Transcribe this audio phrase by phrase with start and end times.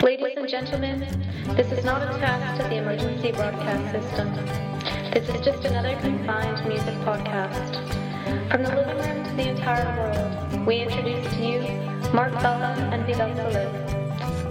[0.00, 1.00] Ladies and gentlemen,
[1.56, 4.32] this is not a test of the emergency broadcast system.
[5.12, 7.74] This is just another confined music podcast.
[8.48, 11.62] From the living room to the entire world, we introduce to you
[12.12, 13.74] Mark Bella and Vidal Solis.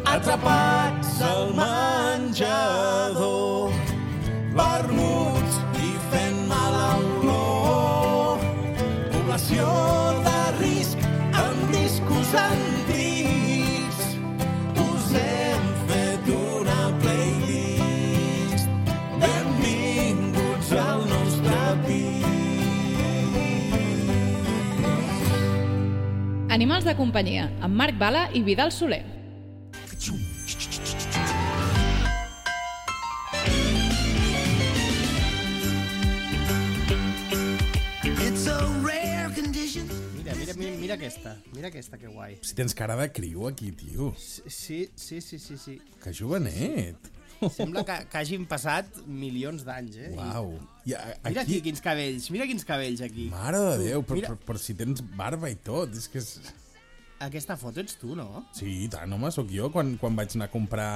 [0.03, 3.71] Atrapats al menjador,
[4.51, 8.35] vermuts i fent mala olor.
[9.15, 9.63] Població
[10.27, 10.99] de risc
[11.31, 12.76] amb discos antics.
[26.57, 29.03] Animals de companyia, amb Marc Bala i Vidal Soler.
[38.25, 39.85] It's a rare condition.
[40.15, 41.35] Mira, mira, mira, mira aquesta.
[41.53, 42.39] Mira aquesta, que guai.
[42.41, 44.15] Si tens cara de criu aquí, tio.
[44.17, 45.77] Sí, sí, sí, sí, sí.
[46.01, 47.11] Que jovenet.
[47.53, 50.11] Sembla que, que hagin passat milions d'anys, eh?
[50.17, 50.53] Uau.
[50.87, 53.27] I a, I Mira aquí quins cabells, mira quins cabells aquí.
[53.33, 54.31] Mare de Déu, però, Mira.
[54.33, 56.37] però, però si tens barba i tot, és que és...
[57.25, 58.45] Aquesta foto ets tu, no?
[58.53, 60.91] Sí, i tant, home, sóc jo quan, quan vaig anar a comprar...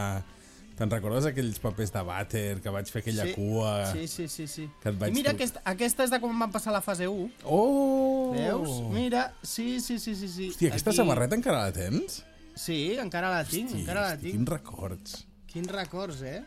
[0.81, 3.33] Te'n recordes aquells papers de vàter que vaig fer aquella sí.
[3.35, 3.71] cua?
[3.91, 4.63] Sí, sí, sí, sí.
[4.81, 7.27] Que et vaig I mira, tru- aquesta, és de quan van passar la fase 1.
[7.43, 8.31] Oh!
[8.33, 8.71] Veus?
[8.89, 10.29] Mira, sí, sí, sí, sí.
[10.31, 10.47] sí.
[10.55, 12.21] Hòstia, aquesta Aquí- samarreta encara la tens?
[12.55, 14.33] Sí, encara la tinc, Hosti, encara la tinc.
[14.39, 15.19] Quins records.
[15.51, 16.41] Quins records, eh?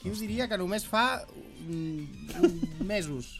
[0.00, 1.22] Qui us diria que només fa
[1.66, 3.38] mm, mesos?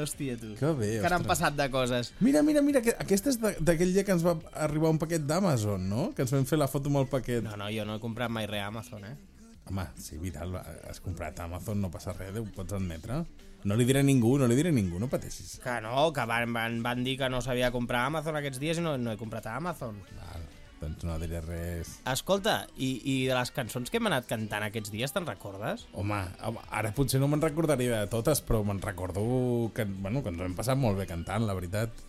[0.00, 0.54] Hòstia, tu.
[0.56, 2.12] Que bé, Que n'han passat de coses.
[2.24, 5.26] Mira, mira, mira, que aquesta és de- d'aquell dia que ens va arribar un paquet
[5.26, 6.12] d'Amazon, no?
[6.14, 7.42] Que ens vam fer la foto amb el paquet.
[7.44, 9.16] No, no, jo no he comprat mai res a Amazon, eh?
[9.66, 10.54] Home, sí, Vidal,
[10.88, 13.24] has comprat a Amazon, no passa res, ho pots admetre.
[13.62, 15.58] No li diré a ningú, no li diré a ningú, no pateixis.
[15.60, 18.78] Que no, que van, van, van dir que no sabia comprar a Amazon aquests dies
[18.78, 20.00] i no, no he comprat a Amazon.
[20.16, 20.29] Val,
[20.80, 21.92] doncs no diré res.
[22.08, 25.86] Escolta, i, i de les cançons que hem anat cantant aquests dies, te'n recordes?
[25.92, 26.20] Home,
[26.70, 29.22] ara potser no me'n recordaria de totes, però me'n recordo
[29.76, 32.06] que, bueno, que ens hem passat molt bé cantant, la veritat.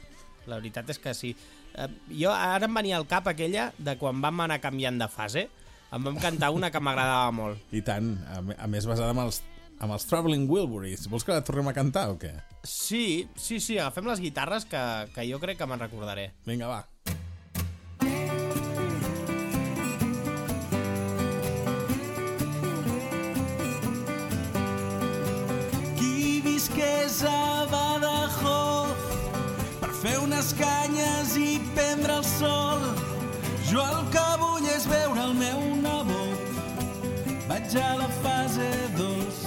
[0.48, 1.36] La veritat és que sí.
[1.76, 1.88] Eh,
[2.24, 5.48] jo ara em venia al cap aquella de quan vam anar canviant de fase.
[5.92, 7.60] Em vam cantar una que m'agradava molt.
[7.78, 9.42] I tant, a més basada amb els,
[9.82, 11.10] amb els Traveling Wilburys.
[11.12, 12.32] Vols que la tornem a cantar o què?
[12.64, 14.82] Sí, sí, sí, agafem les guitarres que,
[15.16, 16.32] que jo crec que me'n recordaré.
[16.48, 16.82] Vinga, va.
[27.24, 28.96] A Badajoz
[29.82, 32.82] per fer unes canyes i prendre el sol.
[33.70, 36.40] Jo el que vull és veure el meu nebot.
[37.50, 39.42] Vaig a la fase 2.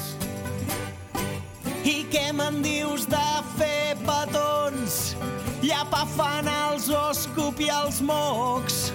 [1.85, 3.27] I què me'n dius de
[3.59, 5.17] fer petons?
[5.65, 8.93] Llapar fanals o escopir els mocs.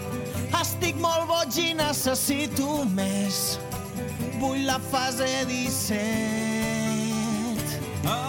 [0.62, 3.60] Estic molt boig i necessito més.
[4.40, 6.60] Vull la fase 17.
[8.10, 8.29] El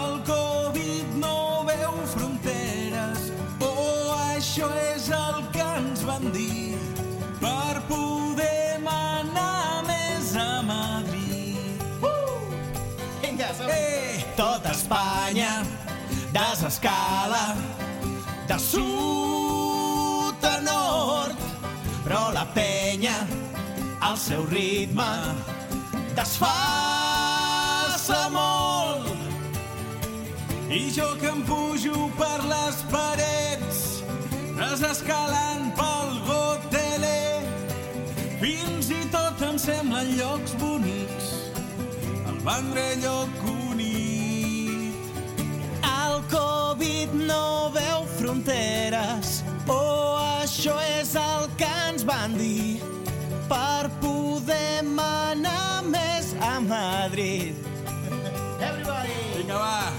[2.15, 6.77] fronteres, oh, això és el que ens van dir
[7.41, 11.85] per poder manar més a Madrid.
[13.21, 15.53] Vinga, som Eh, tot Espanya
[16.33, 17.55] desescala
[18.47, 21.37] de sud a nord,
[22.03, 23.17] però la penya
[24.01, 25.09] al seu ritme
[26.15, 27.49] desfassa
[28.29, 28.80] molt.
[30.71, 33.79] I jo que em pujo per les parets,
[34.55, 37.41] desescalant pel goteler,
[38.39, 41.33] fins i tot em semblen llocs bonics,
[42.23, 45.11] el Vendrell o Cunit.
[45.91, 52.79] El Covid no veu fronteres, oh, això és el que ens van dir
[53.51, 57.60] per poder manar més a Madrid.
[59.51, 59.91] Vinga, va.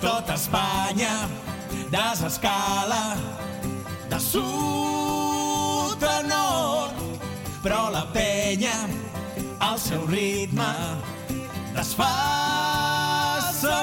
[0.00, 1.28] Tot Tota Espanya
[1.90, 3.16] desescala
[4.10, 6.94] de sud a nord,
[7.62, 8.74] però la penya
[9.60, 10.70] al seu ritme
[11.74, 12.14] desfassa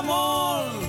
[0.08, 0.88] molt.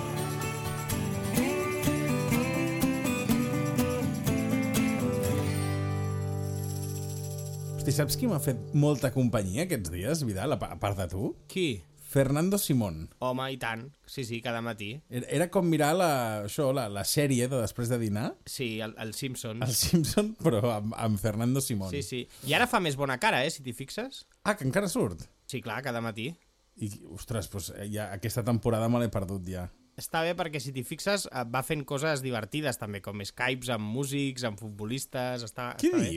[7.81, 11.35] Hosti, saps qui m'ha fet molta companyia aquests dies, Vidal, a part de tu?
[11.49, 11.90] Qui?
[12.11, 13.05] Fernando Simón.
[13.23, 13.85] Home, i tant.
[14.05, 14.89] Sí, sí, cada matí.
[15.09, 16.11] Era, era com mirar la,
[16.49, 19.63] això, la, la sèrie de després de dinar, Sí, el, el Simpsons.
[19.63, 21.93] el Simpson, però amb, amb Fernando Simón.
[21.95, 22.25] Sí, sí.
[22.51, 24.25] I ara fa més bona cara, eh, si t'hi fixes.
[24.43, 25.23] Ah, que encara surt?
[25.47, 26.33] Sí, clar, cada matí.
[26.81, 29.69] I, ostres, doncs, ja, aquesta temporada me l'he perdut ja.
[30.01, 33.87] Està bé perquè si t'hi fixes eh, va fent coses divertides també, com Skypes amb
[33.95, 35.45] músics, amb futbolistes...
[35.47, 36.11] Està, Què està bé.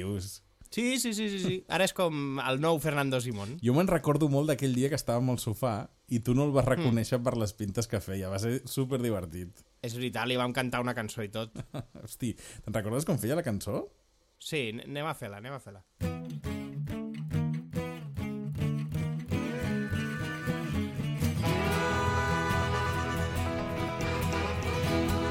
[0.73, 1.57] Sí, sí, sí, sí, sí.
[1.69, 3.59] Ara és com el nou Fernando Simón.
[3.61, 5.73] Jo me'n recordo molt d'aquell dia que estàvem al sofà
[6.09, 7.25] i tu no el vas reconèixer mm.
[7.27, 8.31] per les pintes que feia.
[8.33, 9.61] Va ser super divertit.
[9.85, 11.53] És veritat, li vam cantar una cançó i tot.
[12.01, 12.33] Hosti,
[12.65, 13.85] te'n recordes com feia la cançó?
[14.41, 15.85] Sí, anem a fer-la, anem a fer-la.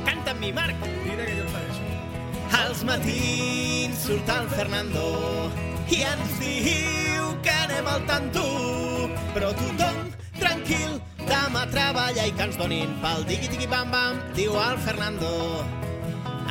[0.06, 1.01] Canta mi, Marc!
[2.84, 5.04] Matins surt el Fernando
[5.92, 8.42] i ens diu que anem al tanto.
[9.34, 9.98] Però tothom,
[10.38, 15.30] tranquil, demà treballa i que ens donin pel digui-digui-bam-bam, diu el Fernando.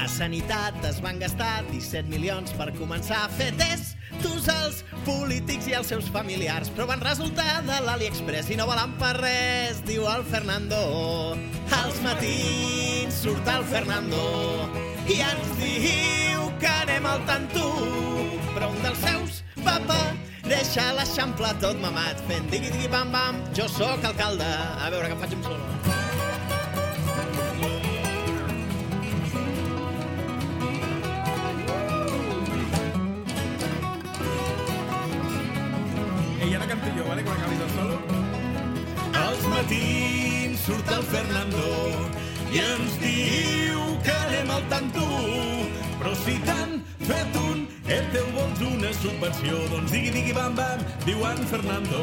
[0.01, 5.75] A Sanitat es van gastar 17 milions per començar a fer testos als polítics i
[5.77, 10.24] als seus familiars, però van resultar de l'AliExpress i no valen per res, diu el
[10.31, 10.81] Fernando.
[11.84, 14.81] Als matins surt el Fernando
[15.12, 17.66] i ens diu que anem al tanto,
[18.54, 24.48] però un dels seus va aparèixer a l'Eixample tot mamat, fent digui-digui-bam-bam, jo sóc alcalde.
[24.48, 26.00] A veure, que em faig un solo.
[36.92, 37.24] Jo, vale?
[37.24, 37.98] Quan acabis el solo.
[39.22, 41.72] Als matins surt el Fernando
[42.52, 43.20] i ens diu
[44.81, 45.06] al tanto.
[46.00, 50.81] Però si t'han fet un ERTE o vols una subvenció, doncs digui, digui, bam, bam,
[51.06, 52.01] diu en Fernando.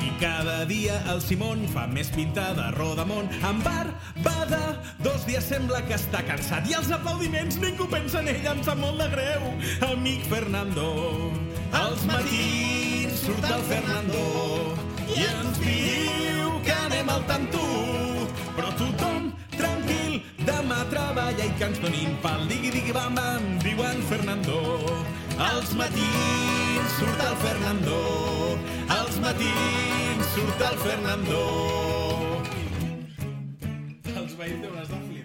[0.00, 3.28] I cada dia el Simón fa més pinta de Rodamont.
[3.44, 8.46] En barbada, dos dies sembla que està cansat i els aplaudiments ningú pensa en ell,
[8.54, 9.52] em sap molt de greu,
[9.92, 10.88] amic Fernando.
[11.76, 14.24] Als matins surt el Fernando
[15.12, 17.66] i ens diu que anem al tanto.
[18.56, 19.07] Però tothom,
[20.68, 22.46] tranquil, demà treballa i que ens donin pal.
[22.48, 24.60] Digui, digui, bam, bam, diu en Fernando.
[25.38, 28.58] Als matins surt el Fernando.
[28.88, 31.42] Als matins surt el Fernando.
[34.16, 35.17] Els veïns de flipar.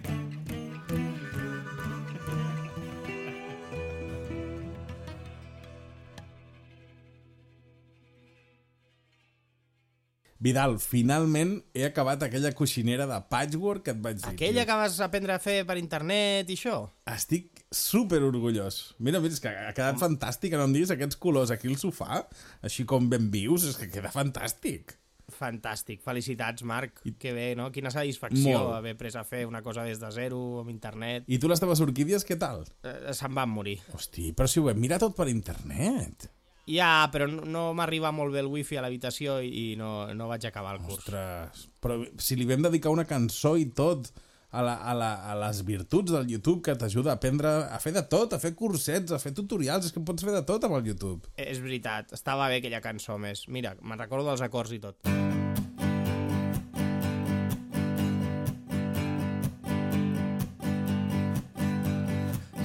[10.44, 14.32] Vidal, finalment he acabat aquella coixinera de patchwork que et vaig dir.
[14.34, 14.68] Aquella tio.
[14.68, 16.82] que vas aprendre a fer per internet i això?
[17.14, 18.82] Estic super orgullós.
[19.00, 20.58] Mira, mira, és que ha quedat fantàstic.
[20.60, 22.26] No em diguis aquests colors aquí al sofà,
[22.62, 24.98] així com ben vius, és que queda fantàstic.
[25.34, 27.70] Fantàstic, felicitats Marc, que bé, no?
[27.72, 28.76] Quina satisfacció Molt.
[28.76, 31.24] haver pres a fer una cosa des de zero, amb internet.
[31.32, 32.66] I tu les teves orquídies, què tal?
[32.84, 33.80] Eh, Se'n van morir.
[33.96, 36.28] Hosti, però si ho vam mirar tot per internet.
[36.70, 40.28] Ja, però no, no m'arriba molt bé el wifi a l'habitació i i no, no
[40.30, 41.02] vaig acabar el curs.
[41.04, 44.10] Ostres, però si li vam dedicar una cançó i tot
[44.54, 47.92] a, la, a, la, a les virtuts del YouTube que t'ajuda a aprendre a fer
[47.96, 50.78] de tot, a fer cursets, a fer tutorials, és que pots fer de tot amb
[50.78, 51.26] el YouTube.
[51.36, 53.48] Eh, És veritat, estava bé aquella cançó més.
[53.50, 55.02] Mira, me'n recordo dels acords i tot.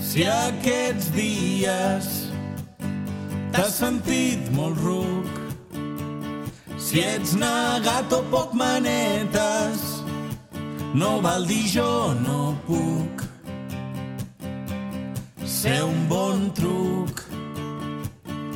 [0.08, 2.27] Si aquests dies
[3.58, 5.30] t'has sentit molt ruc,
[6.78, 9.80] si ets negat o poc manetes,
[10.94, 13.24] no val dir jo no puc.
[15.42, 17.24] Ser un bon truc,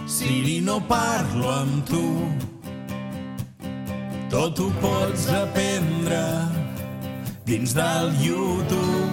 [0.06, 2.04] Siri no parlo amb tu,
[4.30, 6.23] tot ho pots aprendre
[7.49, 9.12] dins del YouTube.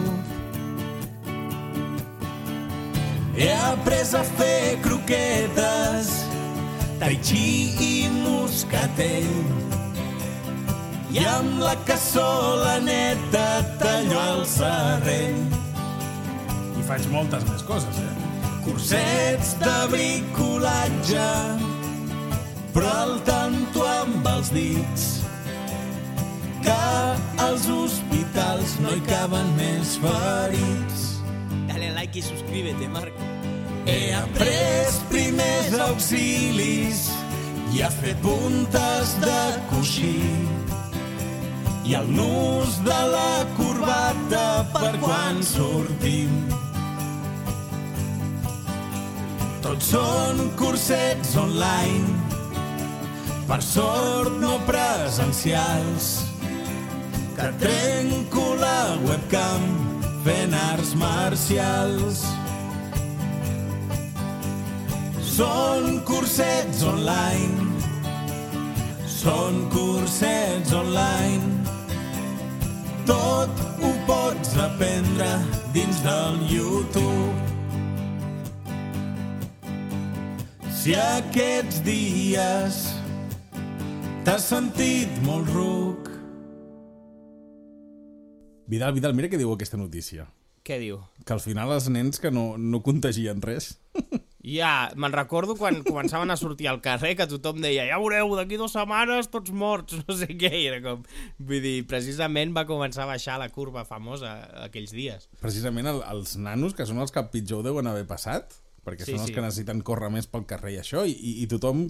[3.39, 6.07] He après a fer croquetes,
[6.99, 9.37] tai chi i moscatell.
[11.15, 13.45] I amb la cassola neta
[13.79, 15.39] tallo el serrell.
[16.75, 18.11] I faig moltes més coses, eh?
[18.65, 21.29] Cursets de bricolatge,
[22.75, 25.07] però al tanto amb els dits.
[26.67, 26.77] Que
[27.47, 31.07] als hospitals no hi caben més ferits.
[31.71, 33.18] Dale like i suscríbete, Marc.
[33.89, 37.07] He après primers auxilis
[37.73, 39.37] i a fer puntes de
[39.71, 40.19] coixí
[41.89, 44.43] i el nus de la corbata
[44.75, 46.35] per quan sortim.
[49.65, 52.13] Tots són cursets online,
[53.49, 56.11] per sort no presencials,
[57.39, 59.65] que trenco la webcam
[60.27, 62.21] fent arts marcials.
[65.39, 67.77] Són cursets online,
[69.07, 71.61] són cursets online.
[73.07, 75.29] Tot ho pots aprendre
[75.71, 77.39] dins del YouTube.
[80.75, 82.83] Si aquests dies
[84.27, 86.11] t'has sentit molt ruc,
[88.67, 90.27] Vidal, Vidal, mira què diu aquesta notícia.
[90.67, 90.99] Què diu?
[91.23, 93.77] Que al final els nens que no, no contagien res.
[94.45, 98.59] Ja, me'n recordo quan començaven a sortir al carrer que tothom deia ja veureu, d'aquí
[98.59, 101.03] dues setmanes tots morts, no sé què, i era com...
[101.39, 105.27] Vull dir, precisament va començar a baixar la curva famosa aquells dies.
[105.43, 108.55] Precisament el, els nanos, que són els que pitjor deuen haver passat,
[108.87, 109.35] perquè Sí, són els sí.
[109.35, 111.87] que necessiten córrer més pel carrer i això, i, i, i tothom...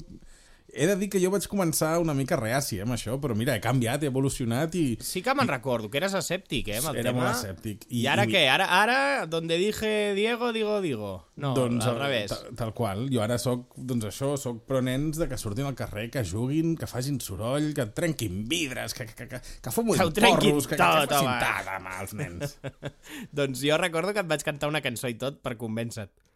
[0.74, 3.56] He de dir que jo vaig començar una mica reaci eh, amb això, però mira,
[3.58, 4.84] he canviat, he evolucionat i...
[5.02, 7.24] Sí que me'n recordo, que eres escèptic, eh, amb el Era tema.
[7.26, 7.88] molt escèptic.
[7.90, 8.44] I, I- ara i- què?
[8.54, 11.12] Ara, ara, donde dije Diego, digo, digo.
[11.40, 12.30] No, doncs, al revés.
[12.34, 13.06] Tal, tal qual.
[13.14, 16.76] Jo ara sóc, doncs això, sóc pro nens de que surtin al carrer, que juguin,
[16.78, 20.84] que facin soroll, que trenquin vidres, que, que, que, que fumin Que porros, que, que,
[20.84, 22.58] que facin tal, home, els nens.
[23.32, 26.29] doncs jo recordo que et vaig cantar una cançó i tot per convèncer-te.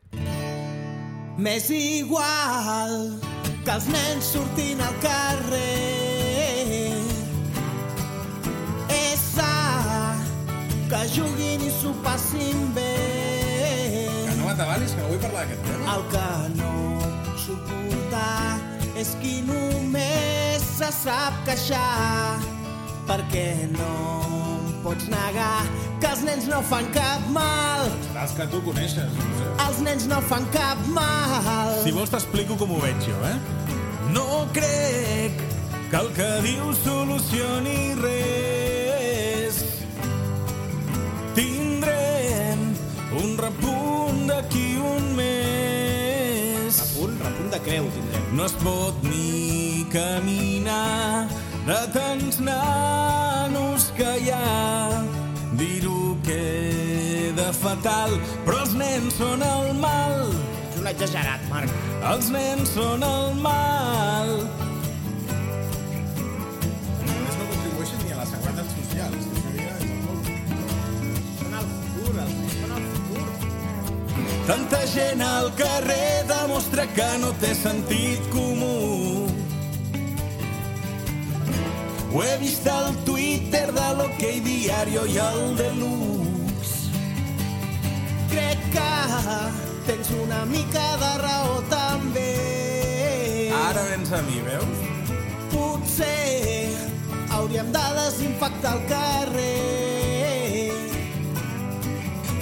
[1.37, 3.19] M'és igual
[3.65, 6.93] que els nens surtin al carrer.
[8.93, 9.49] És sa
[10.91, 12.93] que juguin i s'ho passin bé.
[14.29, 15.97] Que no m'atabalis, que no vull parlar d'aquest tema.
[15.97, 16.73] El que no
[17.25, 18.59] puc suportar
[19.01, 22.37] és qui només se sap queixar
[23.09, 24.52] perquè no
[24.83, 25.63] pots negar
[26.01, 27.87] que els nens no fan cap mal
[28.19, 29.09] Els que tu coneixes.
[29.17, 29.49] No sé.
[29.67, 33.37] els nens no fan cap mal Si vols t'explico com ho veig jo, eh?
[34.13, 35.39] No crec
[35.89, 39.59] que el que dius solucioni res.
[41.37, 42.61] Tindrem
[43.21, 46.77] un repunt d'aquí un mes.
[47.01, 48.25] Un repunt de creu tindrem.
[48.37, 51.25] No es pot ni caminar
[51.65, 55.03] de tants nanos que hi ha.
[55.59, 60.33] Dir-ho queda fatal, però els nens són el mal.
[60.71, 61.69] És un exagerat, Marc.
[62.11, 64.33] Els nens són el mal.
[67.03, 69.17] Els no contribueixen ni a la seguretat social.
[71.39, 73.27] Són el futur, els nens són el futur.
[74.49, 78.82] Tanta gent al carrer demostra que no té sentit comú.
[82.13, 86.91] Ho he vist al Twitter de l'OK Diario i el Deluxe.
[88.29, 88.89] crec que
[89.87, 92.33] tens una mica de raó també
[93.57, 94.77] Ara vens a mi, veus?
[95.53, 96.69] potser
[97.33, 100.71] hauríem de desinfectar el carrer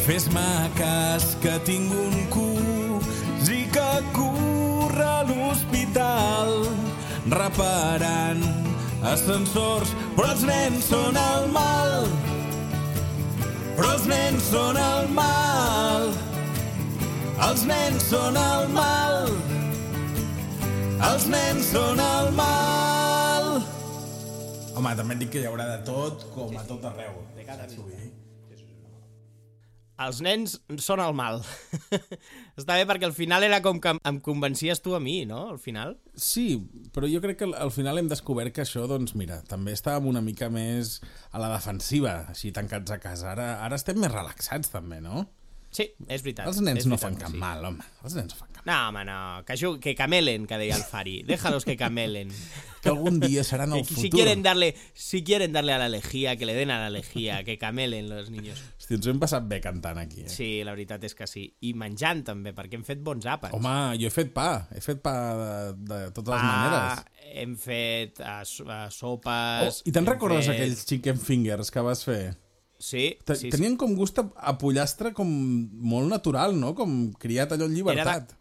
[0.06, 6.50] Fes-me cas que tinc un cosí que curra a l'hospital
[7.30, 8.71] reparant
[9.04, 12.08] ascensors, però els nens són el mal.
[13.78, 16.12] Però els nens són el mal.
[17.50, 19.30] Els nens són el mal.
[21.12, 23.52] Els nens són el mal.
[24.78, 27.24] Home, també et dic que hi haurà de tot, com a tot arreu.
[27.38, 28.21] Què vull dir?
[30.02, 31.42] Els nens són el mal.
[32.60, 35.44] Està bé perquè al final era com que em convencies tu a mi, no?
[35.54, 35.98] Al final.
[36.16, 36.46] Sí,
[36.96, 40.08] però jo crec que al- al final hem descobert que això, doncs mira, també estàvem
[40.14, 41.00] una mica més
[41.32, 43.32] a la defensiva, així tancats a casa.
[43.36, 45.28] Ara, ara estem més relaxats també, no?
[45.72, 46.50] Sí, és veritat.
[46.52, 47.38] Els nens no fan cap sí.
[47.40, 47.80] mal, home.
[48.04, 49.44] Els nens no fan cap No, home, no.
[49.48, 51.24] Que, ju- que camelen, que deia el Fari.
[51.24, 52.30] Déjalos que camelen.
[52.84, 54.02] Que algun dia seran el futur.
[54.04, 57.44] si quieren darle, si quieren darle a la lejía, que le den a la lejía,
[57.44, 58.60] que camelen los niños.
[58.78, 60.30] Hosti, ens ho hem passat bé cantant aquí, eh?
[60.30, 61.46] Sí, la veritat és que sí.
[61.62, 63.56] I menjant també, perquè hem fet bons àpats.
[63.58, 64.68] Home, jo he fet pa.
[64.76, 65.52] He fet pa de,
[65.88, 67.06] de totes les Pa, maneres.
[67.42, 69.82] hem fet uh, Oh, sopes...
[69.88, 72.36] I te'n recordes fet- aquells chicken fingers que vas fer?
[72.82, 73.56] Sí, Te- sí, sí.
[73.56, 76.74] Tenien com gust a, a pollastre com molt natural, no?
[76.76, 78.32] Com criat allò en Era llibertat.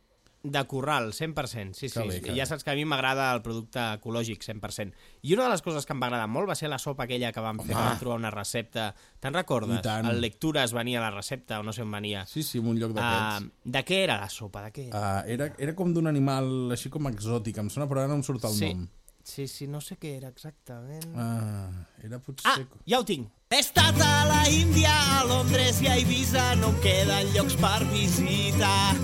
[0.42, 1.74] de, de corral, 100%.
[1.76, 2.00] Sí, sí.
[2.00, 4.94] Que bé, que ja saps que a mi m'agrada el producte ecològic, 100%.
[5.28, 7.28] I una de les coses que em va agradar molt va ser la sopa aquella
[7.36, 7.90] que vam fer, que Home.
[7.90, 8.94] vam trobar una recepta.
[9.20, 9.76] Te'n recordes?
[9.78, 10.08] I tant.
[10.08, 12.24] El Lectures venia la recepta, o no sé on venia.
[12.26, 13.50] Sí, sí, en un lloc Uh, d'aquests.
[13.76, 14.62] de què era la sopa?
[14.64, 14.86] De què?
[14.88, 18.24] Uh, era, era com d'un animal així com exòtic, em sona, però ara no em
[18.24, 18.72] surt el sí.
[18.72, 18.86] nom.
[18.86, 18.99] sí,
[19.46, 21.04] sí, no sé què era exactament.
[21.14, 21.70] Uh,
[22.04, 22.66] era Ah, potser...
[22.88, 23.28] ja ho tinc.
[23.50, 27.80] He estat a la Índia, a Londres i a Eivissa, no em queden llocs per
[27.92, 28.94] visitar.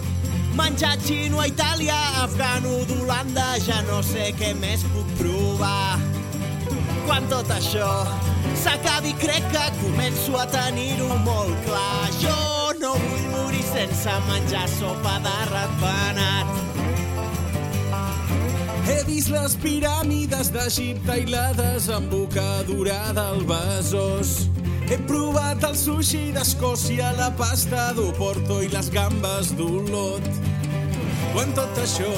[0.56, 5.98] Menjar xino a Itàlia, afgano d'Holanda, ja no sé què més puc provar.
[7.06, 7.90] Quan tot això
[8.62, 12.08] s'acabi crec que començo a tenir-ho molt clar.
[12.22, 12.38] Jo
[12.80, 16.75] no vull morir sense menjar sopa de ratpenat.
[18.86, 24.34] He vist les piràmides d'Egipte i la desembocadura del Besòs.
[24.86, 30.28] He provat el sushi d'Escòcia, la pasta d'Oporto i les gambes d'Olot.
[31.34, 32.12] Quan tot això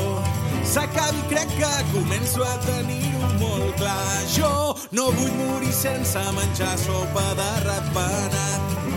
[0.69, 4.21] s'acabi crec que començo a tenir-ho molt clar.
[4.37, 4.53] Jo
[4.93, 8.88] no vull morir sense menjar sopa de ratpenat.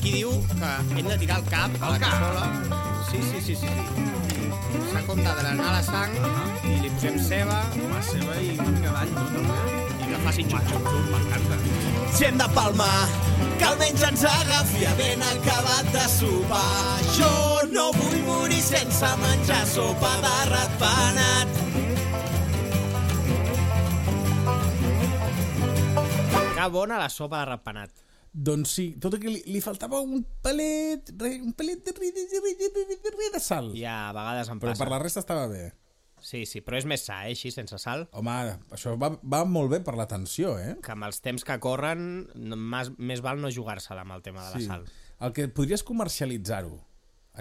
[0.00, 2.44] Qui diu que hem de tirar el cap a la cassola?
[3.10, 3.68] Sí, sí, sí, sí.
[3.68, 4.42] sí.
[4.88, 6.14] S'ha com de drenar la sang
[6.64, 7.58] i li posem ceba
[7.90, 9.24] La seva i una mica d'all, no?
[9.34, 9.58] També.
[10.00, 10.88] i que faci xup-xup.
[11.12, 11.58] M'encanta.
[12.22, 13.00] Hem de palmar,
[13.60, 17.00] que almenys ens agafi a ben acabat de sopar.
[17.18, 17.32] Jo
[17.72, 21.58] no vull morir sense menjar sopa de ratpenat.
[26.56, 28.02] Que bona la sopa de ratpenat.
[28.32, 32.10] Doncs sí, tot i que li, li faltava un pelet, re, un pelet de, de,
[32.16, 33.72] de, de, de, de, de, de sal.
[33.76, 34.84] Ja, a vegades em Però passa.
[34.84, 35.66] per la resta estava bé.
[36.22, 38.06] Sí, sí, però és més sa, eh, així, sense sal.
[38.16, 38.32] Home,
[38.72, 40.76] això va, va molt bé per l'atenció, eh?
[40.84, 42.06] Que amb els temps que corren,
[42.56, 44.86] més, més val no jugar-se-la amb el tema de la sal.
[45.20, 46.78] El que podries comercialitzar-ho.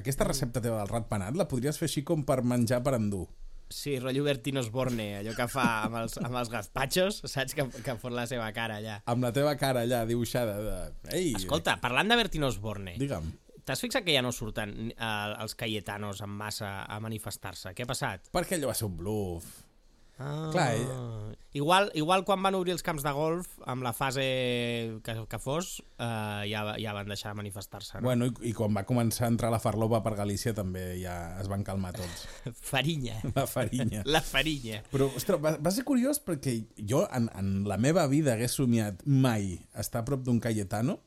[0.02, 3.28] Aquesta recepta teva del ratpenat la podries fer així com per menjar per endur.
[3.72, 7.56] Sí, rotllo Bertino Osborne, allò que fa amb els, amb els gazpachos, saps?
[7.58, 9.00] Que, que fot la seva cara allà.
[9.12, 10.76] Amb la teva cara allà dibuixada de...
[11.16, 13.32] Ei, Escolta, parlant de Bertino Osborne, Digue'm.
[13.66, 15.10] t'has fixat que ja no surten eh,
[15.42, 17.74] els cayetanos en massa a manifestar-se?
[17.78, 18.30] Què ha passat?
[18.36, 19.52] Perquè allò va ser un bluff.
[20.20, 20.50] Ah.
[20.52, 24.22] Clar, ell- Igual, igual quan van obrir els camps de golf, amb la fase
[25.04, 27.98] que, que fos, eh, ja, ja van deixar de manifestar-se.
[28.00, 28.06] No?
[28.08, 31.50] Bueno, i, i quan va començar a entrar la farlopa per Galícia també ja es
[31.52, 32.24] van calmar tots.
[32.72, 33.18] Farinya.
[33.36, 34.06] La farinya.
[34.16, 34.80] La farinya.
[34.94, 36.56] Però, ostres, va, va ser curiós perquè
[36.88, 41.02] jo en, en la meva vida hagués somiat mai estar a prop d'un Cayetano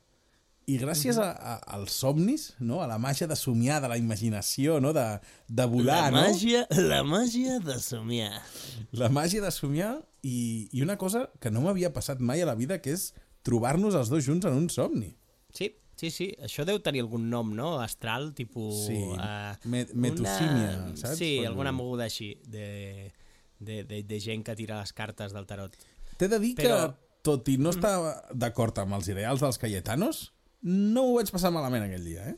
[0.67, 2.81] i gràcies a, a, als somnis, no?
[2.81, 4.93] a la màgia de somiar, de la imaginació, no?
[4.97, 5.05] de,
[5.49, 6.23] de volar, no?
[6.71, 8.41] la màgia de somiar.
[8.93, 12.55] La màgia de somiar i, i una cosa que no m'havia passat mai a la
[12.57, 13.11] vida, que és
[13.45, 15.13] trobar-nos els dos junts en un somni.
[15.53, 15.69] Sí,
[16.01, 16.31] sí, sí.
[16.43, 17.75] Això deu tenir algun nom, no?
[17.85, 18.87] Astral, tipus...
[18.89, 21.19] Sí, eh, me- metosímia, saps?
[21.21, 23.11] Sí, Quan- alguna moguda així de,
[23.61, 25.77] de, de, de gent que tira les cartes del tarot.
[26.17, 27.95] T'he de dir Però- que, tot i no estar
[28.37, 30.27] d'acord amb els ideals dels Cayetanos,
[30.65, 32.37] no ho vaig passar malament aquell dia, eh?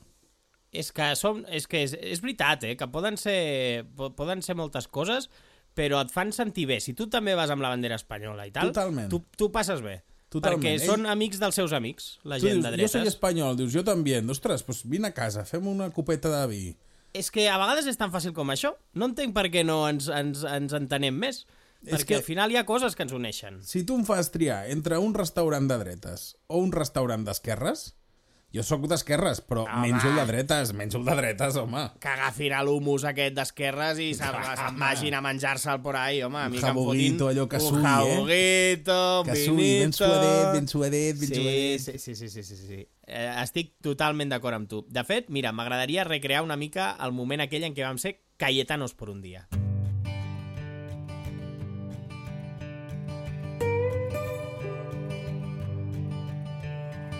[0.76, 2.74] És que, som, és, que és, és veritat, eh?
[2.76, 5.30] Que poden ser, po- poden ser moltes coses,
[5.76, 6.80] però et fan sentir bé.
[6.84, 9.08] Si tu també vas amb la bandera espanyola i tal, Totalment.
[9.12, 10.02] tu, tu passes bé.
[10.28, 10.60] Totalment.
[10.64, 12.92] Perquè Ell- són amics dels seus amics, la Tu gent dius, de jo dretes.
[12.98, 14.18] soy espanyol, dius, jo també.
[14.28, 16.64] Ostres, pues vine a casa, fem una copeta de vi.
[17.14, 18.74] És que a vegades és tan fàcil com això.
[18.92, 21.46] No entenc per què no ens, ens, ens entenem més.
[21.86, 23.62] És Perquè que- al final hi ha coses que ens uneixen.
[23.62, 27.94] Si tu em fas triar entre un restaurant de dretes o un restaurant d'esquerres,
[28.54, 29.88] jo sóc d'esquerres, però Home.
[29.92, 31.82] menjo el de dretes, menjo el de dretes, home.
[32.00, 36.38] Que agafin l'humus aquest d'esquerres i se'n se'n vagin a menjar-se'l por ahí, home.
[36.38, 37.82] A mi Un que jabuguito, allò que un sui, eh?
[37.82, 39.96] jabuguito, un Que sui, ben vinito...
[39.98, 41.80] suadet, ben suadet, ben sí, suadet.
[41.80, 42.88] Sí, sí, sí, sí, sí, sí.
[43.06, 44.84] Eh, estic totalment d'acord amb tu.
[44.88, 48.94] De fet, mira, m'agradaria recrear una mica el moment aquell en què vam ser Cayetanos
[48.94, 49.48] por un dia.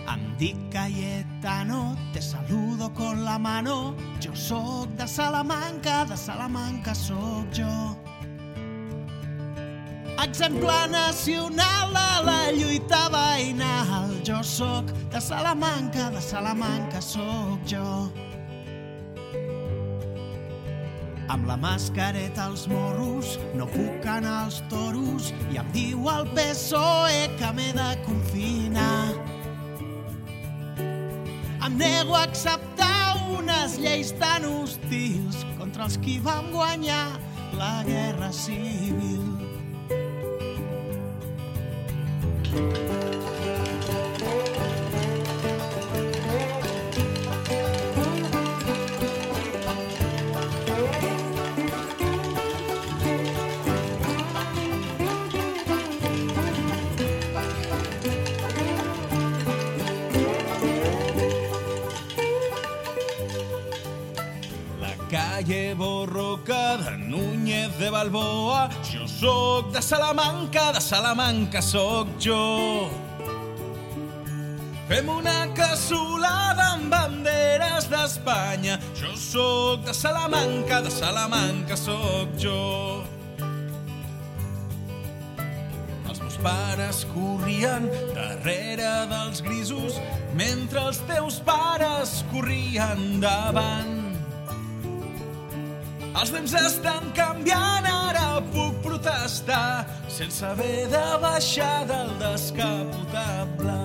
[0.07, 3.93] Em dic Cayetano, te saludo con la mano.
[4.21, 7.97] Jo sóc de Salamanca, de Salamanca sóc jo.
[10.23, 14.15] Exemple nacional a la lluita veïnal.
[14.23, 18.09] Jo sóc de Salamanca, de Salamanca sóc jo.
[21.27, 27.27] Amb la mascareta als morros no puc anar als toros i em diu el PSOE
[27.35, 29.06] que m'he de confinar.
[31.77, 37.19] Nego a acceptar unes lleis tan hostils contra els qui vam guanyar
[37.53, 39.21] la guerra civil.
[42.57, 42.96] La
[65.47, 68.69] calle Borroca de Núñez de Balboa.
[68.83, 72.89] Jo sóc de Salamanca, de Salamanca sóc jo.
[74.87, 78.79] Fem una cassolada amb banderes d'Espanya.
[78.95, 83.03] Jo sóc de Salamanca, de Salamanca sóc jo.
[86.07, 90.01] Els meus pares corrien darrere dels grisos
[90.35, 94.06] mentre els teus pares corrien davant.
[96.17, 103.75] Els temps estan canviant, ara puc protestar sense haver de baixar del descapotable.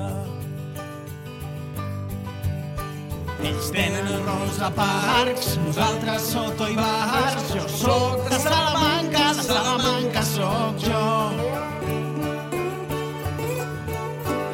[3.43, 7.51] Ells tenen Rosa Parks, nosaltres Soto i Bars.
[7.53, 11.05] Jo sóc de Salamanca, Salamanca sóc jo.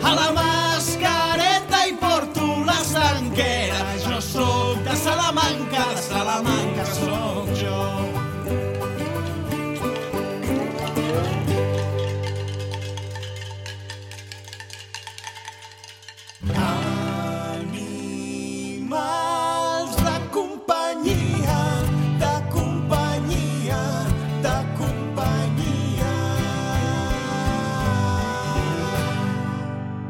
[0.03, 3.85] A la mascareta hi porto la sanguera.
[4.09, 7.08] Jo sóc de Salamanca, de Salamanca sóc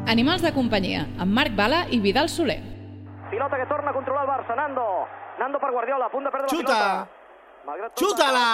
[0.09, 2.63] Animals de companyia, amb Marc Bala i Vidal Soler.
[3.29, 4.85] Pilota que torna a controlar el Barça, Nando.
[5.39, 6.79] Nando per Guardiola, a punt de perdre Xuta!
[6.79, 7.93] la pilota.
[8.01, 8.47] Xuta-la!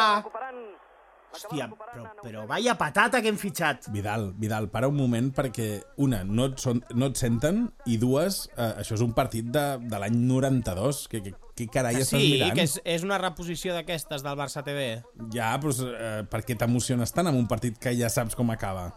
[1.35, 3.89] Hòstia, però, però vaya patata que hem fitxat.
[3.95, 8.45] Vidal, Vidal, para un moment perquè, una, no et, son, no et senten i dues,
[8.57, 11.07] eh, això és un partit de, de l'any 92.
[11.11, 12.55] Que, que, que carai Que estàs sí, mirant?
[12.59, 14.89] que és, és una reposició d'aquestes del Barça TV.
[15.35, 18.91] Ja, però eh, per què t'emociones tant amb un partit que ja saps com acaba?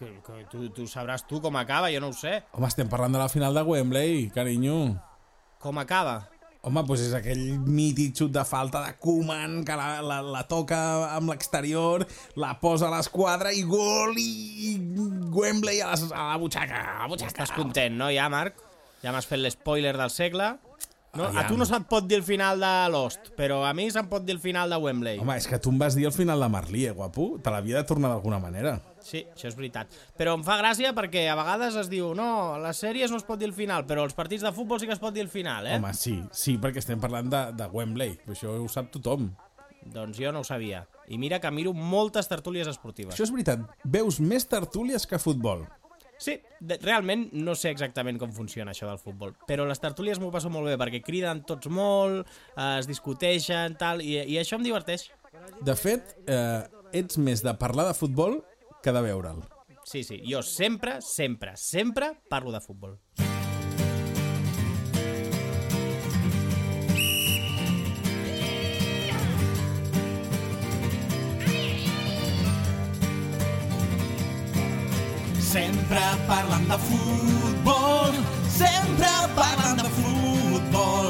[0.00, 2.38] Que, que tu, tu sabràs tu com acaba, jo no ho sé.
[2.56, 4.78] Home, estem parlant de la final de Wembley, carinyo.
[5.60, 6.22] Com acaba?
[6.64, 10.78] Home, doncs és aquell mític xut de falta de Koeman que la, la, la toca
[11.10, 12.06] amb l'exterior,
[12.40, 14.74] la posa a l'esquadra i gol i
[15.36, 16.80] Wembley a, les, a la butxaca.
[16.80, 17.32] A la butxaca.
[17.32, 18.60] Estàs content, no, ja, Marc?
[19.04, 20.54] Ja m'has fet l'espoiler del segle.
[21.12, 24.06] No, a tu no se't pot dir el final de Lost, però a mi se'm
[24.10, 25.18] pot dir el final de Wembley.
[25.18, 27.32] Home, és que tu em vas dir al final de Marlí, eh, guapo?
[27.42, 28.76] Te l'havia de tornar d'alguna manera.
[29.02, 29.90] Sí, això és veritat.
[30.16, 33.26] Però em fa gràcia perquè a vegades es diu no, a les sèries no es
[33.26, 35.32] pot dir el final, però als partits de futbol sí que es pot dir el
[35.32, 35.80] final, eh?
[35.80, 38.14] Home, sí, sí, perquè estem parlant de, de Wembley.
[38.30, 39.32] Això ho sap tothom.
[39.90, 40.84] Doncs jo no ho sabia.
[41.08, 43.16] I mira que miro moltes tertúlies esportives.
[43.16, 43.66] Això és veritat.
[43.82, 45.66] Veus més tertúlies que futbol.
[46.20, 50.28] Sí, de, realment no sé exactament com funciona això del futbol, però les tertúlies m'ho
[50.34, 54.66] passo molt bé perquè criden tots molt, eh, es discuteixen, tal, i, i això em
[54.68, 55.08] diverteix.
[55.64, 56.60] De fet, eh,
[57.00, 58.42] ets més de parlar de futbol
[58.84, 59.40] que de veure'l.
[59.84, 62.98] Sí, sí, jo sempre, sempre, sempre parlo de futbol.
[75.50, 78.12] Sempre parlant de futbol,
[78.46, 81.08] sempre parlant de futbol,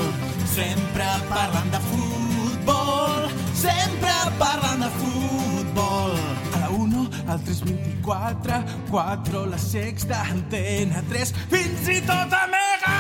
[0.49, 6.17] sempre parlant de futbol, sempre parlant de futbol.
[6.55, 12.97] A la 1, al 324, 4, la sexta, antena 3, fins i tot a Mega!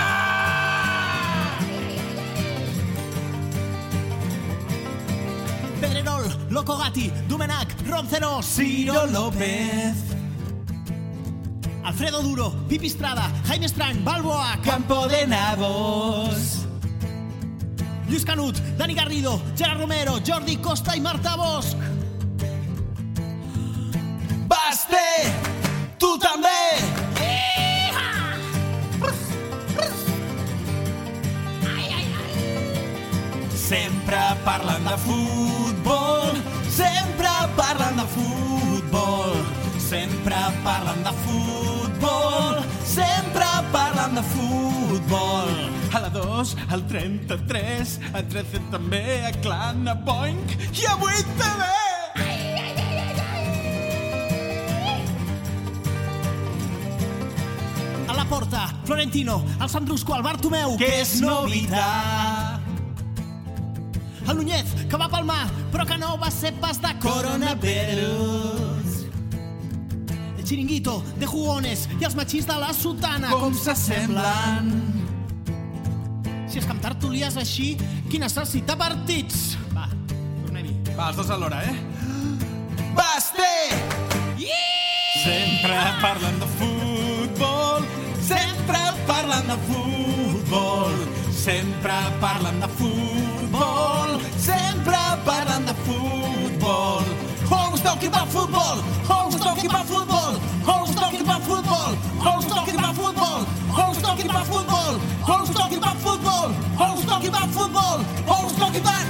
[5.80, 10.19] Pedrerol, Loco Gatti, Dumenac, Roncero, Ciro López,
[11.84, 16.66] Alfredo Duro, Pipi Estrada, Jaime Estrany, Balboa, Campo de Nabos,
[18.08, 21.76] Lluís Canut, Dani Garrido, Gerard Romero, Jordi Costa i Marta Bosch.
[24.48, 25.32] Basté,
[25.98, 26.48] tu també!
[33.70, 35.69] Sempre parlant de futbol,
[46.40, 50.40] 32, al 33, al 13 també, a Clan, a Boing
[50.72, 51.66] i a 8 també!
[58.08, 62.64] A la porta, Florentino, al Sant Drusco, al Bartomeu, que, que és novitat.
[64.30, 68.70] El Núñez, que va palmar, però que no va ser pas de coronavirus
[70.50, 73.30] xiringuito, de jugones i els matxins de la sotana.
[73.30, 74.99] Com s'assemblen?
[76.50, 77.76] Si és que amb tertulies així,
[78.10, 79.52] qui necessita partits?
[79.70, 79.84] Va,
[80.42, 80.72] tornem-hi.
[80.96, 81.76] Va, els dos alhora, eh?
[82.98, 83.50] Basté!
[85.20, 87.86] Sempre parlant de futbol,
[88.24, 90.98] sempre parlant de futbol,
[91.30, 97.14] sempre parlant de futbol, sempre parlant de futbol.
[97.50, 98.82] Who's talking about football?
[99.06, 100.34] Who's talking about football?
[100.66, 101.94] Who's talking about football?
[102.26, 103.44] Who's talking about football?
[103.76, 104.30] Who's talking
[106.80, 107.98] Holmes talking about football!
[108.24, 109.04] Holmes talking about...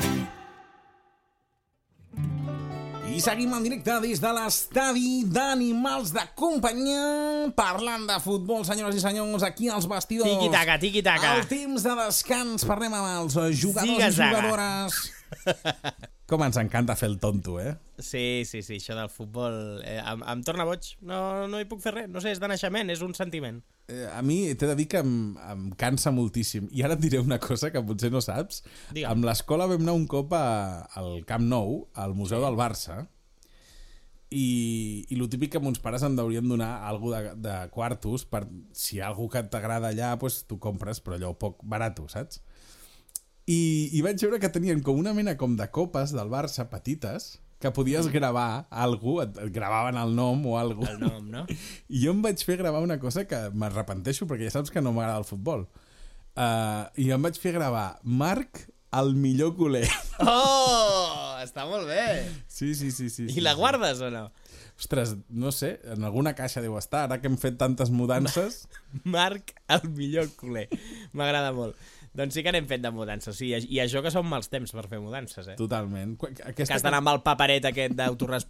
[3.07, 9.03] I seguim en directe des de l'estadi d'animals de companyia parlant de futbol, senyores i
[9.05, 10.31] senyors, aquí als vestidors.
[10.31, 11.35] Tiki-taka, tiki-taka.
[11.39, 15.03] El temps de descans parlem amb els jugadors Ziga, i jugadores.
[16.31, 17.73] Com ens encanta fer el tonto, eh?
[17.99, 20.93] Sí, sí, sí, això del futbol eh, em, em torna boig.
[21.03, 22.09] No, no hi puc fer res.
[22.13, 23.59] No sé, és de naixement, és un sentiment.
[23.91, 25.15] Eh, A mi t'he de dir que em,
[25.51, 26.69] em cansa moltíssim.
[26.71, 28.63] I ara et diré una cosa que potser no saps.
[28.95, 29.11] Digue'm.
[29.11, 30.45] Amb l'escola vam anar un cop a,
[31.01, 33.03] al Camp Nou, al Museu del Barça,
[34.31, 38.45] i, i lo típic que mons pares em deurien donar algo de, de quartos per
[38.73, 42.39] si hi ha algú que t'agrada allà, doncs tu compres, però allò poc barato, saps?
[43.51, 43.61] I,
[43.97, 47.73] i vaig veure que tenien com una mena com de copes del Barça petites que
[47.77, 50.87] podies gravar algú, et, et gravaven el nom o algú.
[50.89, 51.45] El nom, no?
[51.93, 54.95] I jo em vaig fer gravar una cosa que m'arrepenteixo perquè ja saps que no
[54.97, 55.67] m'agrada el futbol.
[56.39, 58.65] Uh, I em vaig fer gravar Marc,
[58.97, 59.89] el millor culer.
[60.21, 61.31] Oh!
[61.41, 62.29] Està molt bé.
[62.53, 63.09] Sí, sí, sí.
[63.09, 63.61] sí I sí, la sí.
[63.63, 64.27] guardes o no?
[64.77, 68.67] Ostres, no sé, en alguna caixa deu estar, ara que hem fet tantes mudances.
[69.15, 70.67] Marc, el millor culer.
[71.17, 71.81] M'agrada molt.
[72.17, 73.53] Doncs sí que n'hem fet de mudances, sí.
[73.55, 75.55] I això que són mals temps per fer mudances, eh?
[75.59, 76.17] Totalment.
[76.19, 77.95] Qu- Que Aquesta has d'anar amb el paperet aquest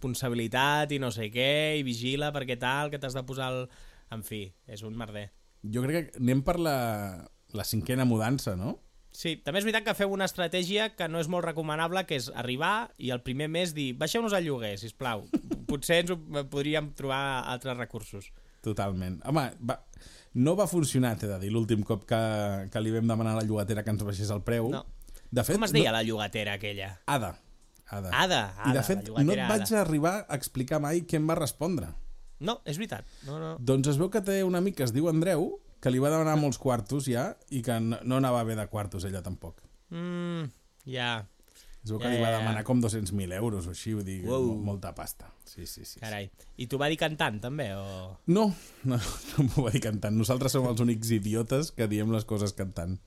[0.05, 3.67] d'autoresponsabilitat i no sé què, i vigila perquè tal, que t'has de posar el...
[4.11, 5.29] En fi, és un merder.
[5.63, 6.73] Jo crec que anem per la,
[7.55, 8.79] la cinquena mudança, no?
[9.15, 12.29] Sí, també és veritat que feu una estratègia que no és molt recomanable, que és
[12.35, 15.25] arribar i el primer mes dir baixeu-nos al lloguer, sisplau.
[15.67, 16.17] Potser ens ho,
[16.51, 17.21] podríem trobar
[17.51, 18.31] altres recursos.
[18.63, 19.19] Totalment.
[19.27, 19.77] Home, va,
[20.33, 22.19] no va funcionar, t'he de dir, l'últim cop que,
[22.71, 24.69] que li vam demanar a la llogatera que ens baixés el preu.
[24.71, 24.85] No.
[25.31, 26.93] De fet, Com es deia la llogatera aquella?
[27.07, 27.31] No, Ada.
[27.91, 28.11] Ada.
[28.15, 29.81] Ada, I de Ada, fet, no et vaig Ada.
[29.81, 31.89] arribar a explicar mai què em va respondre.
[32.39, 33.05] No, és veritat.
[33.27, 33.51] No, no.
[33.59, 36.37] Doncs es veu que té un amic que es diu Andreu, que li va demanar
[36.39, 39.59] molts quartos ja, i que no, no anava bé de quartos ella tampoc.
[39.91, 40.47] Mm,
[40.87, 41.11] ja,
[41.83, 44.55] Es veu que Ja, li va demanar com 200.000 euros o així, vull dir, mo-
[44.67, 45.31] molta pasta.
[45.49, 45.99] Sí, sí, sí.
[45.99, 46.27] carai.
[46.61, 47.71] I t'ho va dir cantant, també?
[47.73, 48.17] O...
[48.27, 48.43] No,
[48.85, 48.99] no,
[49.37, 50.13] no m'ho va dir cantant.
[50.17, 52.99] Nosaltres som els únics idiotes que diem les coses cantant.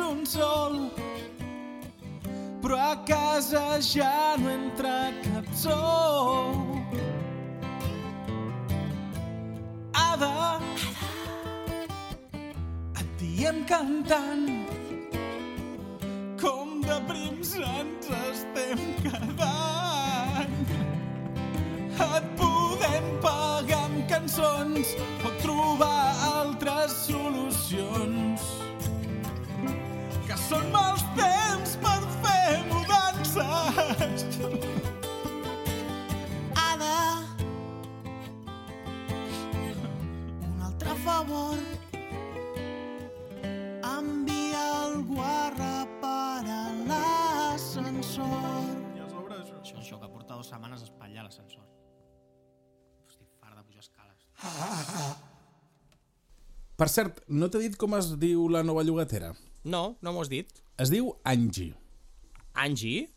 [0.00, 0.90] Un sol,
[2.62, 6.56] però a casa ja no entra cap sol.
[9.94, 10.60] Ada,
[13.00, 14.48] et diem cantant,
[16.40, 20.58] com de prims ens estem quedant.
[22.00, 28.29] Et podem pagar amb cançons o trobar altres solucions.
[50.40, 51.66] Dues setmanes espatllar l'ascensor.
[53.10, 54.20] Estic fart de pujar escales.
[56.80, 59.34] Per cert, no t'he dit com es diu la nova llogatera?
[59.68, 60.62] No, no m'ho has dit.
[60.80, 61.74] Es diu Angie.
[62.56, 63.10] Angie?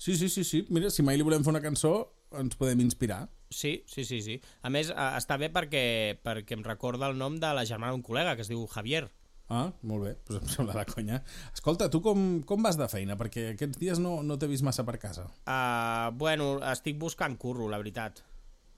[0.00, 0.64] Sí, sí, sí, sí.
[0.72, 1.92] Mira, si mai li volem fer una cançó,
[2.40, 3.26] ens podem inspirar.
[3.52, 4.38] Sí, sí, sí, sí.
[4.64, 8.06] A més, eh, està bé perquè, perquè em recorda el nom de la germana d'un
[8.06, 9.10] col·lega, que es diu Javier.
[9.50, 11.16] Ah, molt bé, doncs em sembla de conya.
[11.52, 13.16] Escolta, tu com, com vas de feina?
[13.18, 15.24] Perquè aquests dies no, no t'he vist massa per casa.
[15.42, 18.22] Uh, bueno, estic buscant curro, la veritat.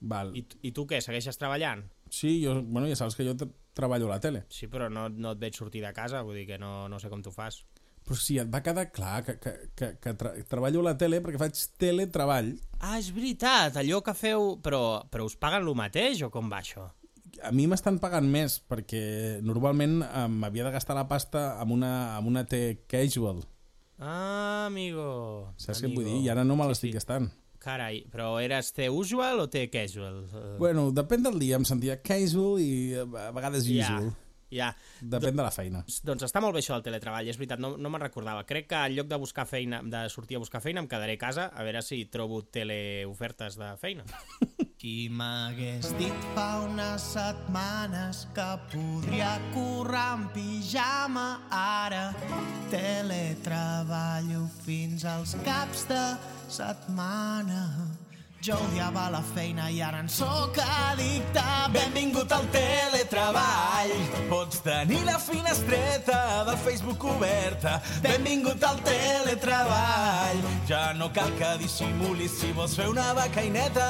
[0.01, 0.33] Val.
[0.35, 1.85] I, I tu què, segueixes treballant?
[2.09, 4.41] Sí, jo, bueno, ja saps que jo tre- treballo a la tele.
[4.49, 7.09] Sí, però no, no et veig sortir de casa, vull dir que no, no sé
[7.13, 7.61] com tu fas.
[8.03, 11.21] Però sí, et va quedar clar que, que, que, que tra treballo a la tele
[11.23, 12.49] perquè faig teletreball.
[12.81, 14.57] Ah, és veritat, allò que feu...
[14.65, 14.81] Però,
[15.13, 16.89] però us paguen el mateix o com va això?
[17.43, 19.99] A mi m'estan pagant més perquè normalment
[20.31, 23.41] m'havia de gastar la pasta amb una, amb una T-Casual.
[23.99, 25.53] Ah, amigo.
[25.57, 26.01] Saps què amigo.
[26.01, 26.21] vull dir?
[26.25, 26.97] I ara no me Sí, l'estic sí.
[26.99, 27.29] gastant.
[27.63, 30.17] Carai, però eres T-usual o T-casual?
[30.27, 34.09] Eh, Bueno, depèn del dia, em sentia casual i eh, a vegades ja, usual.
[34.51, 34.73] ja.
[34.99, 35.85] Depèn de la feina.
[36.03, 38.43] Doncs està molt bé això del teletreball, és veritat, no, no me'n recordava.
[38.49, 41.21] Crec que en lloc de buscar feina, de sortir a buscar feina, em quedaré a
[41.23, 44.03] casa a veure si trobo teleofertes de feina.
[44.83, 51.23] Qui m'hagués dit fa unes setmanes que podria currar en pijama
[51.55, 52.03] ara
[52.67, 56.03] teletreballo fins als caps de
[56.51, 57.63] setmana
[58.43, 61.43] jo odiava la feina i ara en sóc addicte.
[61.71, 63.93] Benvingut al teletreball.
[64.27, 67.77] Pots tenir la finestreta del Facebook oberta.
[68.03, 70.43] Benvingut al teletreball.
[70.67, 73.87] Ja no cal que dissimulis si vols fer una becaineta.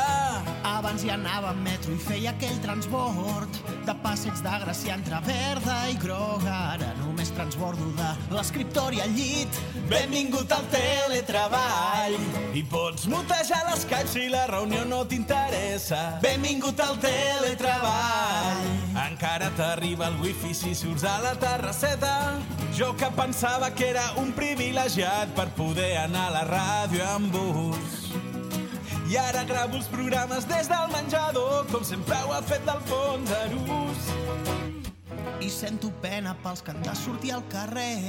[0.70, 5.80] Abans hi anava en metro i feia aquell transbord de passeig de Gràcia entre verda
[5.90, 6.60] i groga.
[6.76, 9.62] Ara només transbordo de l'escriptori al llit.
[9.90, 12.22] Benvingut al teletreball.
[12.54, 16.20] I pots mutejar l'Skype si la reunió no t'interessa.
[16.22, 18.64] Benvingut al teletreball.
[19.04, 22.40] Encara t'arriba el wifi si surts a la terrasseta.
[22.78, 28.12] Jo que pensava que era un privilegiat per poder anar a la ràdio amb bus.
[29.12, 33.34] I ara gravo els programes des del menjador, com sempre ho ha fet del fons
[33.44, 34.63] Arús.
[35.44, 38.00] I sento pena pels que han de sortir al carrer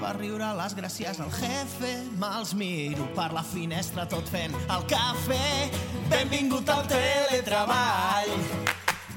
[0.00, 1.92] per riure les gràcies al jefe.
[2.20, 5.70] Me'ls miro per la finestra tot fent el cafè.
[6.12, 8.34] Benvingut al teletreball.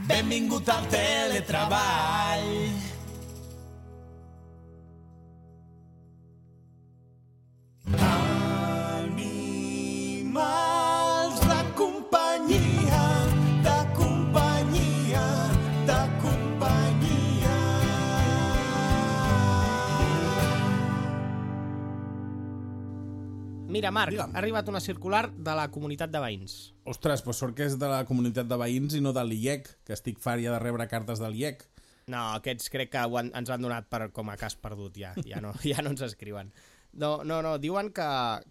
[0.07, 2.53] Benvingut al teletreball.
[10.37, 10.76] Animals
[23.77, 24.33] Mira, Marc, Digue'm.
[24.33, 26.55] ha arribat una circular de la comunitat de veïns.
[26.89, 29.93] Ostres, doncs sort que és de la comunitat de veïns i no de l'IEC, que
[29.93, 31.61] estic fària de rebre cartes de l'IEC.
[32.09, 35.43] No, aquests crec que han, ens han donat per, com a cas perdut ja, ja
[35.43, 36.49] no, ja no ens escriuen.
[36.97, 38.05] No, no, no, diuen que,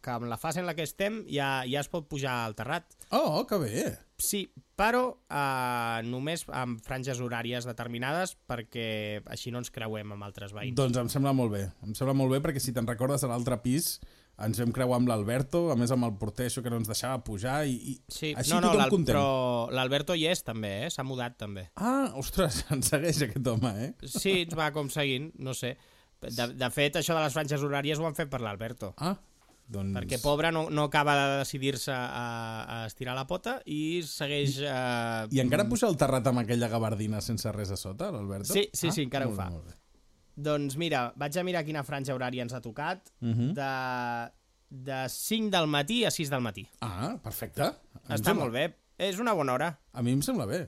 [0.05, 2.93] que amb la fase en la que estem ja, ja es pot pujar al terrat.
[3.11, 3.87] Oh, que bé!
[4.23, 4.45] Sí,
[4.79, 10.77] però eh, només amb franges horàries determinades perquè així no ens creuem amb altres veïns.
[10.79, 11.65] Doncs em sembla molt bé.
[11.83, 13.97] Em sembla molt bé perquè si te'n recordes a l'altre pis
[14.45, 17.23] ens vam creuar amb l'Alberto, a més amb el porter això que no ens deixava
[17.25, 19.15] pujar i, i Sí, així no, no, tothom content.
[19.15, 20.91] però l'Alberto hi és també, eh?
[20.93, 21.69] s'ha mudat també.
[21.77, 23.93] Ah, ostres, ens segueix aquest home, eh?
[24.05, 25.77] Sí, ens va com seguint, no sé.
[26.21, 28.93] De, de fet, això de les franges horàries ho han fet per l'Alberto.
[29.01, 29.15] Ah,
[29.67, 29.97] doncs...
[29.97, 32.29] Perquè pobre no, no acaba de decidir-se a,
[32.77, 34.61] a estirar la pota i segueix...
[34.63, 35.27] Eh...
[35.35, 38.53] I encara puja el terrat amb aquella gabardina sense res a sota, l'Alberto?
[38.53, 39.51] Sí, sí, sí, encara ho molt bé, fa.
[39.57, 39.77] molt bé.
[40.37, 43.11] Doncs mira, vaig a mirar quina franja horària ens ha tocat.
[43.21, 43.55] Mhm.
[43.57, 44.31] de,
[44.69, 46.67] de 5 del matí a 6 del matí.
[46.81, 47.63] Ah, perfecte.
[47.63, 48.67] Em Està sembla- molt bé.
[48.99, 49.79] És una bona hora.
[49.93, 50.67] A mi em sembla bé.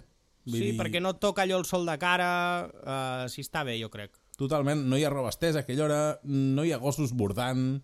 [0.48, 2.70] Vull Sí, dir, perquè no toca allò el sol de cara.
[2.80, 4.16] Uh, sí, està bé, jo crec.
[4.38, 7.82] Totalment, no hi ha roba estesa a aquella hora, no hi ha gossos bordant...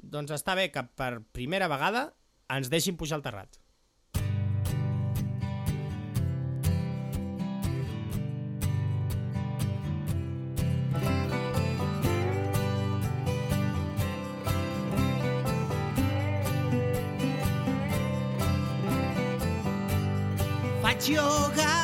[0.00, 2.14] Doncs està bé que per primera vegada
[2.48, 3.58] ens deixin pujar al terrat.
[21.00, 21.79] Faig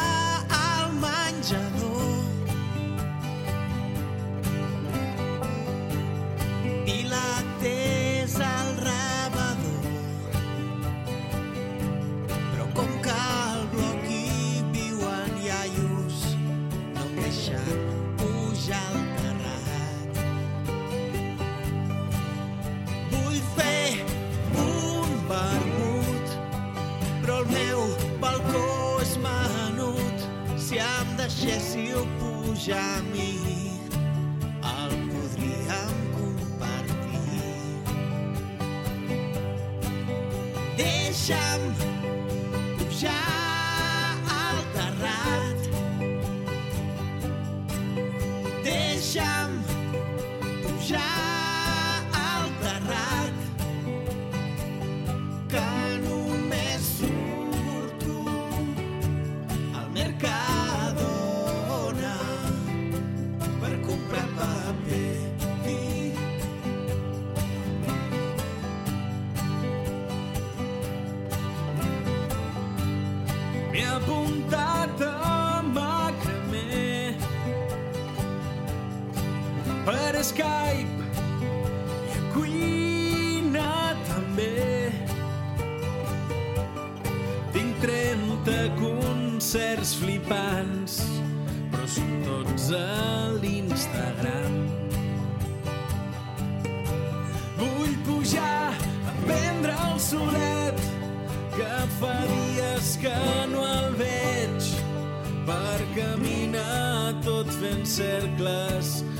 [107.87, 109.16] tot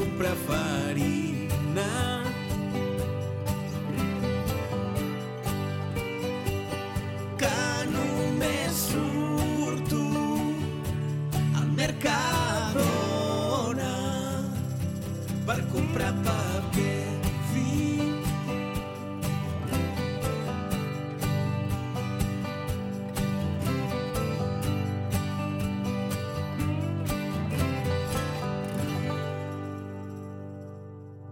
[0.00, 2.29] a comprar farina.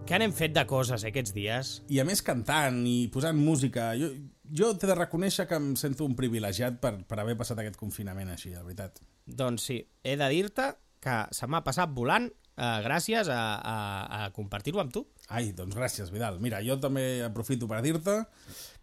[0.09, 1.67] Què n'hem fet de coses eh, aquests dies?
[1.93, 3.91] I a més cantant i posant música.
[3.99, 4.07] Jo,
[4.57, 8.31] jo t'he de reconèixer que em sento un privilegiat per, per haver passat aquest confinament
[8.33, 8.97] així, de veritat.
[9.29, 10.71] Doncs sí, he de dir-te
[11.05, 13.77] que se m'ha passat volant eh, gràcies a, a,
[14.17, 15.05] a compartir-ho amb tu.
[15.29, 16.41] Ai, doncs gràcies, Vidal.
[16.41, 18.17] Mira, jo també aprofito per dir-te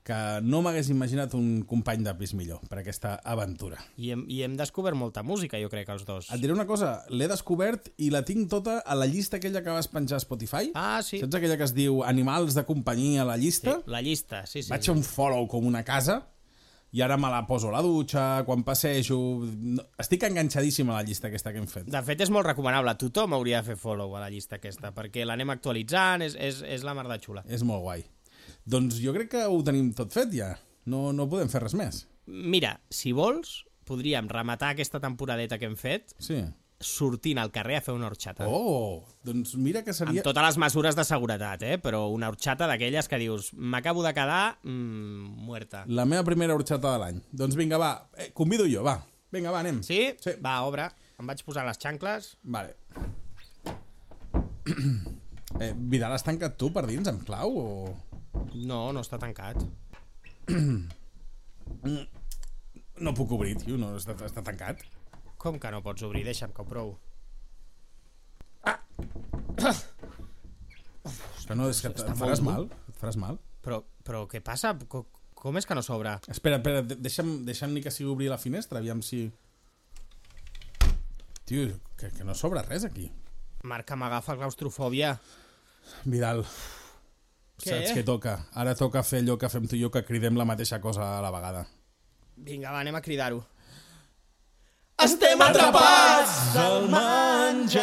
[0.06, 3.80] que no m'hagués imaginat un company de pis millor per aquesta aventura.
[3.98, 6.30] I hem, I hem descobert molta música, jo crec, els dos.
[6.30, 9.74] Et diré una cosa, l'he descobert i la tinc tota a la llista aquella que
[9.74, 10.70] vas penjar a Spotify.
[10.78, 11.20] Ah, sí.
[11.24, 13.46] Saps aquella que es diu Animals de companyia a la sí.
[13.48, 13.80] llista?
[13.90, 14.70] La llista, sí, sí.
[14.70, 16.22] Vaig a un follow com una casa
[16.96, 19.18] i ara me la poso a la dutxa, quan passejo...
[20.00, 21.90] Estic enganxadíssim a la llista aquesta que hem fet.
[21.92, 22.94] De fet, és molt recomanable.
[23.02, 26.86] Tothom hauria de fer follow a la llista aquesta, perquè l'anem actualitzant, és, és, és
[26.86, 27.44] la mar de xula.
[27.50, 28.06] És molt guai.
[28.64, 30.52] Doncs jo crec que ho tenim tot fet ja.
[30.86, 32.04] No, no podem fer res més.
[32.26, 36.40] Mira, si vols, podríem rematar aquesta temporadeta que hem fet Sí.
[36.82, 38.44] sortint al carrer a fer una horxata.
[38.50, 40.20] Oh, doncs mira que seria...
[40.20, 41.78] Amb totes les mesures de seguretat, eh?
[41.82, 45.84] Però una horxata d'aquelles que dius m'acabo de quedar mmm, muerta.
[45.88, 47.22] La meva primera horxata de l'any.
[47.32, 48.98] Doncs vinga, va, eh, convido jo, va.
[49.32, 49.80] Vinga, va, anem.
[49.82, 50.02] Sí?
[50.22, 50.36] Sí.
[50.44, 50.90] Va, obre.
[51.18, 52.34] Em vaig posar les xancles.
[52.44, 52.76] Vale.
[55.60, 57.66] Eh, Vidal, has tancat tu per dins amb clau o...?
[58.54, 59.62] No, no està tancat.
[62.96, 64.80] No puc obrir, tio, no, està, està tancat.
[65.36, 66.22] Com que no pots obrir?
[66.24, 66.94] Deixa'm que ho provo.
[71.46, 72.64] Que no, és que et, faràs mal.
[72.90, 73.36] Et faràs mal.
[73.62, 74.72] Però, però què passa?
[74.90, 75.04] Com,
[75.38, 76.16] com és que no s'obre?
[76.32, 79.28] Espera, espera, de- deixa'm, deixa'm ni que sigui obrir la finestra, aviam si...
[81.46, 81.68] Tio,
[82.00, 83.06] que, que no sobra res aquí.
[83.62, 85.12] Marc, que m'agafa claustrofòbia.
[86.10, 86.42] Vidal,
[87.56, 87.70] Què?
[87.72, 88.36] saps què toca?
[88.60, 91.20] Ara toca fer allò que fem tu i jo, que cridem la mateixa cosa a
[91.24, 91.62] la vegada.
[92.36, 93.40] Vinga, va, anem a cridar-ho.
[95.04, 97.80] Estem atrapats al menjador,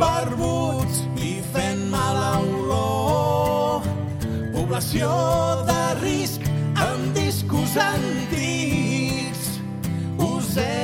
[0.00, 3.84] barbuts i fent mala olor.
[4.54, 5.10] Població
[5.68, 6.48] de risc
[6.86, 9.44] amb discos antics.
[10.30, 10.83] Us hem